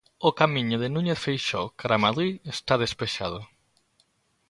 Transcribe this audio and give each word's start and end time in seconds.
O 0.27 0.29
camiño 0.39 0.77
de 0.79 0.89
Núñez 0.95 1.19
Feixóo 1.25 1.73
cara 1.79 1.95
a 1.97 2.03
Madrid 2.05 2.33
está 2.55 2.73
despexado. 2.83 3.39